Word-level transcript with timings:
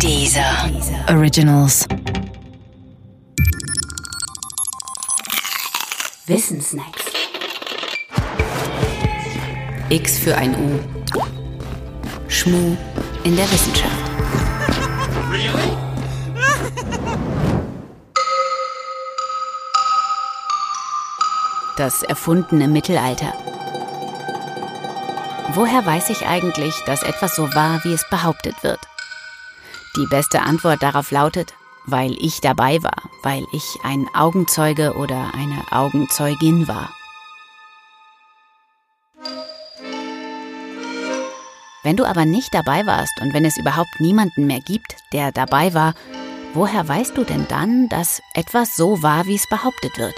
Dieser 0.00 0.70
Originals. 1.08 1.86
Wissensnacks. 6.26 7.04
X 9.88 10.18
für 10.18 10.36
ein 10.36 10.54
U. 10.54 10.80
Schmu 12.28 12.76
in 13.24 13.36
der 13.36 13.50
Wissenschaft. 13.50 13.92
Das 21.76 22.02
erfundene 22.02 22.68
Mittelalter. 22.68 23.32
Woher 25.54 25.84
weiß 25.84 26.10
ich 26.10 26.26
eigentlich, 26.26 26.74
dass 26.86 27.02
etwas 27.02 27.36
so 27.36 27.54
war, 27.54 27.84
wie 27.84 27.92
es 27.92 28.08
behauptet 28.08 28.62
wird? 28.62 28.80
Die 29.96 30.06
beste 30.06 30.42
Antwort 30.42 30.82
darauf 30.82 31.12
lautet, 31.12 31.54
weil 31.86 32.16
ich 32.18 32.40
dabei 32.40 32.82
war, 32.82 33.02
weil 33.22 33.46
ich 33.52 33.78
ein 33.84 34.08
Augenzeuge 34.12 34.94
oder 34.94 35.32
eine 35.34 35.62
Augenzeugin 35.70 36.66
war. 36.66 36.92
Wenn 41.84 41.96
du 41.96 42.04
aber 42.04 42.24
nicht 42.24 42.54
dabei 42.54 42.86
warst 42.86 43.20
und 43.20 43.34
wenn 43.34 43.44
es 43.44 43.58
überhaupt 43.58 44.00
niemanden 44.00 44.46
mehr 44.46 44.60
gibt, 44.60 44.96
der 45.12 45.30
dabei 45.32 45.74
war, 45.74 45.94
woher 46.54 46.88
weißt 46.88 47.16
du 47.16 47.24
denn 47.24 47.46
dann, 47.48 47.88
dass 47.88 48.22
etwas 48.32 48.74
so 48.74 49.02
war, 49.02 49.26
wie 49.26 49.34
es 49.34 49.48
behauptet 49.48 49.98
wird? 49.98 50.14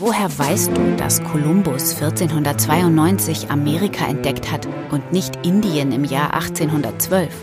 Woher 0.00 0.38
weißt 0.38 0.76
du, 0.76 0.94
dass 0.96 1.20
Kolumbus 1.24 2.00
1492 2.00 3.50
Amerika 3.50 4.06
entdeckt 4.06 4.52
hat 4.52 4.68
und 4.92 5.10
nicht 5.10 5.44
Indien 5.44 5.90
im 5.90 6.04
Jahr 6.04 6.34
1812? 6.34 7.34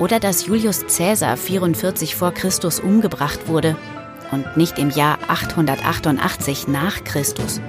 Oder 0.00 0.18
dass 0.18 0.46
Julius 0.46 0.84
Caesar 0.86 1.36
44 1.36 2.16
vor 2.16 2.32
Christus 2.32 2.80
umgebracht 2.80 3.46
wurde 3.46 3.76
und 4.32 4.56
nicht 4.56 4.80
im 4.80 4.90
Jahr 4.90 5.18
888 5.28 6.66
nach 6.66 7.04
Christus? 7.04 7.60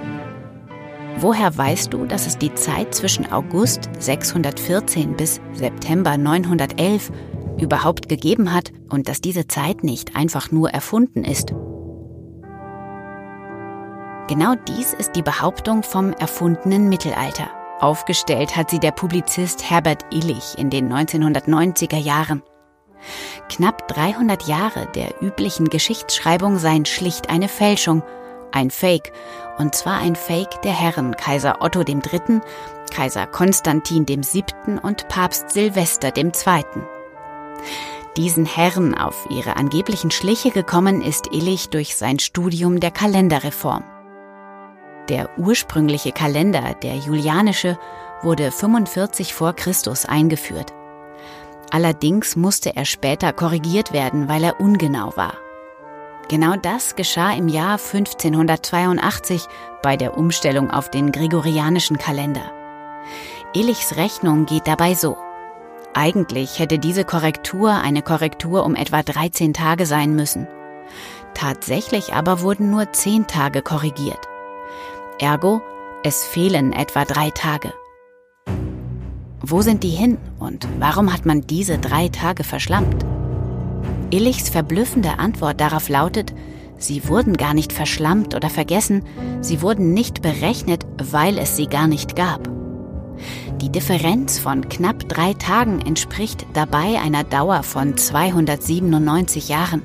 Woher 1.18 1.56
weißt 1.56 1.92
du, 1.92 2.06
dass 2.06 2.26
es 2.26 2.38
die 2.38 2.54
Zeit 2.54 2.92
zwischen 2.92 3.30
August 3.30 3.88
614 4.00 5.14
bis 5.14 5.40
September 5.52 6.18
911 6.18 7.12
überhaupt 7.60 8.08
gegeben 8.08 8.52
hat 8.52 8.72
und 8.88 9.08
dass 9.08 9.20
diese 9.20 9.46
Zeit 9.46 9.84
nicht 9.84 10.16
einfach 10.16 10.50
nur 10.50 10.70
erfunden 10.70 11.22
ist? 11.22 11.54
Genau 14.26 14.54
dies 14.54 14.94
ist 14.94 15.16
die 15.16 15.22
Behauptung 15.22 15.82
vom 15.82 16.14
erfundenen 16.14 16.88
Mittelalter. 16.88 17.50
Aufgestellt 17.80 18.56
hat 18.56 18.70
sie 18.70 18.78
der 18.78 18.92
Publizist 18.92 19.68
Herbert 19.68 20.06
Illich 20.10 20.56
in 20.56 20.70
den 20.70 20.90
1990er 20.90 21.98
Jahren. 21.98 22.42
Knapp 23.50 23.86
300 23.88 24.44
Jahre 24.44 24.88
der 24.94 25.22
üblichen 25.22 25.68
Geschichtsschreibung 25.68 26.56
seien 26.56 26.86
schlicht 26.86 27.28
eine 27.28 27.48
Fälschung, 27.48 28.02
ein 28.50 28.70
Fake, 28.70 29.12
und 29.58 29.74
zwar 29.74 29.98
ein 29.98 30.16
Fake 30.16 30.62
der 30.62 30.72
Herren 30.72 31.14
Kaiser 31.16 31.60
Otto 31.60 31.82
III., 31.82 32.40
Kaiser 32.90 33.26
Konstantin 33.26 34.06
VII. 34.06 34.78
und 34.82 35.06
Papst 35.08 35.50
Silvester 35.50 36.16
II. 36.16 36.32
Diesen 38.16 38.46
Herren 38.46 38.94
auf 38.94 39.26
ihre 39.28 39.56
angeblichen 39.56 40.10
Schliche 40.10 40.50
gekommen 40.50 41.02
ist 41.02 41.26
Illich 41.30 41.68
durch 41.68 41.96
sein 41.96 42.20
Studium 42.20 42.80
der 42.80 42.92
Kalenderreform. 42.92 43.84
Der 45.08 45.30
ursprüngliche 45.38 46.12
Kalender, 46.12 46.74
der 46.82 46.96
julianische, 46.96 47.78
wurde 48.22 48.50
45 48.50 49.34
vor 49.34 49.52
Christus 49.52 50.06
eingeführt. 50.06 50.72
Allerdings 51.70 52.36
musste 52.36 52.74
er 52.74 52.84
später 52.84 53.32
korrigiert 53.32 53.92
werden, 53.92 54.28
weil 54.28 54.44
er 54.44 54.60
ungenau 54.60 55.12
war. 55.16 55.34
Genau 56.28 56.56
das 56.56 56.96
geschah 56.96 57.32
im 57.34 57.48
Jahr 57.48 57.78
1582 57.78 59.46
bei 59.82 59.96
der 59.96 60.16
Umstellung 60.16 60.70
auf 60.70 60.90
den 60.90 61.12
gregorianischen 61.12 61.98
Kalender. 61.98 62.50
Illichs 63.54 63.96
Rechnung 63.96 64.46
geht 64.46 64.66
dabei 64.66 64.94
so. 64.94 65.18
Eigentlich 65.92 66.58
hätte 66.58 66.78
diese 66.78 67.04
Korrektur 67.04 67.72
eine 67.72 68.02
Korrektur 68.02 68.64
um 68.64 68.74
etwa 68.74 69.02
13 69.02 69.52
Tage 69.52 69.84
sein 69.84 70.16
müssen. 70.16 70.48
Tatsächlich 71.34 72.14
aber 72.14 72.40
wurden 72.40 72.70
nur 72.70 72.92
10 72.92 73.26
Tage 73.26 73.60
korrigiert. 73.62 74.28
Ergo, 75.20 75.62
es 76.02 76.24
fehlen 76.24 76.72
etwa 76.72 77.04
drei 77.04 77.30
Tage. 77.30 77.72
Wo 79.40 79.62
sind 79.62 79.84
die 79.84 79.90
hin 79.90 80.18
und 80.40 80.66
warum 80.80 81.12
hat 81.12 81.24
man 81.24 81.42
diese 81.42 81.78
drei 81.78 82.08
Tage 82.08 82.42
verschlampt? 82.42 83.04
Illichs 84.10 84.48
verblüffende 84.48 85.20
Antwort 85.20 85.60
darauf 85.60 85.88
lautet, 85.88 86.34
sie 86.78 87.08
wurden 87.08 87.36
gar 87.36 87.54
nicht 87.54 87.72
verschlammt 87.72 88.34
oder 88.34 88.50
vergessen, 88.50 89.04
sie 89.40 89.62
wurden 89.62 89.94
nicht 89.94 90.20
berechnet, 90.20 90.84
weil 90.98 91.38
es 91.38 91.56
sie 91.56 91.68
gar 91.68 91.86
nicht 91.86 92.16
gab. 92.16 92.48
Die 93.60 93.70
Differenz 93.70 94.40
von 94.40 94.68
knapp 94.68 95.08
drei 95.08 95.34
Tagen 95.34 95.80
entspricht 95.80 96.44
dabei 96.54 97.00
einer 97.00 97.22
Dauer 97.22 97.62
von 97.62 97.96
297 97.96 99.48
Jahren. 99.48 99.82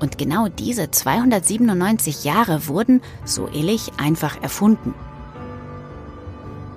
Und 0.00 0.18
genau 0.18 0.48
diese 0.48 0.90
297 0.90 2.24
Jahre 2.24 2.66
wurden, 2.68 3.00
so 3.24 3.48
Illich, 3.48 3.92
einfach 3.98 4.40
erfunden. 4.42 4.94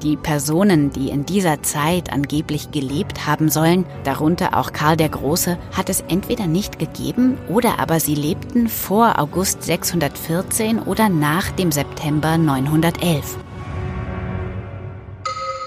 Die 0.04 0.18
Personen, 0.18 0.92
die 0.92 1.10
in 1.10 1.28
dieser 1.28 1.62
Zeit 1.62 2.12
angeblich 2.12 2.72
gelebt 2.72 3.28
haben 3.28 3.50
sollen, 3.50 3.86
darunter 4.04 4.58
auch 4.58 4.74
Karl 4.74 4.98
der 4.98 5.10
Große, 5.10 5.60
hat 5.74 5.90
es 5.90 6.02
entweder 6.08 6.48
nicht 6.48 6.80
gegeben 6.80 7.38
oder 7.48 7.78
aber 7.78 8.00
sie 8.00 8.16
lebten 8.16 8.68
vor 8.68 9.20
August 9.20 9.62
614 9.62 10.80
oder 10.80 11.08
nach 11.08 11.52
dem 11.52 11.72
September 11.72 12.40
911. 12.40 13.38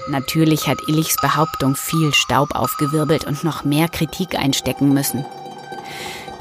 Natürlich 0.09 0.67
hat 0.67 0.77
Illichs 0.87 1.15
Behauptung 1.21 1.75
viel 1.75 2.13
Staub 2.13 2.53
aufgewirbelt 2.55 3.25
und 3.25 3.45
noch 3.45 3.63
mehr 3.63 3.87
Kritik 3.87 4.37
einstecken 4.37 4.93
müssen. 4.93 5.25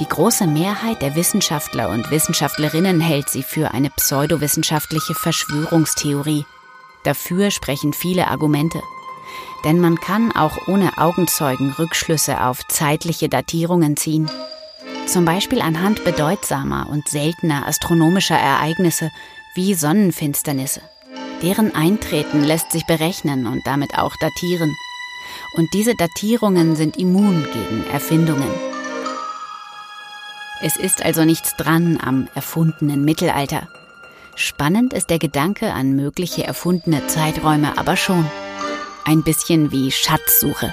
Die 0.00 0.08
große 0.08 0.48
Mehrheit 0.48 1.02
der 1.02 1.14
Wissenschaftler 1.14 1.88
und 1.88 2.10
Wissenschaftlerinnen 2.10 3.00
hält 3.00 3.30
sie 3.30 3.44
für 3.44 3.70
eine 3.70 3.90
pseudowissenschaftliche 3.90 5.14
Verschwörungstheorie. 5.14 6.44
Dafür 7.04 7.52
sprechen 7.52 7.92
viele 7.92 8.26
Argumente. 8.26 8.82
Denn 9.64 9.78
man 9.78 9.96
kann 10.00 10.32
auch 10.32 10.66
ohne 10.66 10.98
Augenzeugen 10.98 11.70
Rückschlüsse 11.78 12.42
auf 12.42 12.66
zeitliche 12.66 13.28
Datierungen 13.28 13.96
ziehen. 13.96 14.28
Zum 15.06 15.24
Beispiel 15.24 15.60
anhand 15.60 16.02
bedeutsamer 16.04 16.88
und 16.90 17.06
seltener 17.06 17.68
astronomischer 17.68 18.36
Ereignisse 18.36 19.12
wie 19.54 19.74
Sonnenfinsternisse. 19.74 20.80
Deren 21.40 21.72
Eintreten 21.72 22.42
lässt 22.42 22.72
sich 22.72 22.84
berechnen 22.84 23.46
und 23.46 23.64
damit 23.64 23.96
auch 23.96 24.16
datieren. 24.16 24.74
Und 25.56 25.72
diese 25.72 25.94
Datierungen 25.94 26.74
sind 26.74 26.96
immun 26.96 27.46
gegen 27.52 27.86
Erfindungen. 27.92 28.50
Es 30.62 30.76
ist 30.76 31.04
also 31.04 31.24
nichts 31.24 31.56
dran 31.56 31.98
am 32.00 32.28
erfundenen 32.34 33.04
Mittelalter. 33.04 33.68
Spannend 34.36 34.92
ist 34.92 35.10
der 35.10 35.18
Gedanke 35.18 35.72
an 35.72 35.94
mögliche 35.94 36.44
erfundene 36.44 37.06
Zeiträume 37.06 37.78
aber 37.78 37.96
schon. 37.96 38.24
Ein 39.04 39.22
bisschen 39.22 39.70
wie 39.70 39.90
Schatzsuche. 39.90 40.72